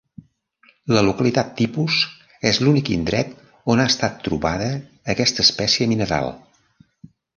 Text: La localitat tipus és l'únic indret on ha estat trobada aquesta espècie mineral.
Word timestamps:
La 0.95 1.01
localitat 1.07 1.51
tipus 1.59 1.97
és 2.51 2.59
l'únic 2.67 2.91
indret 2.95 3.35
on 3.75 3.83
ha 3.83 3.87
estat 3.93 4.17
trobada 4.29 4.71
aquesta 5.15 5.47
espècie 5.47 5.89
mineral. 5.93 6.33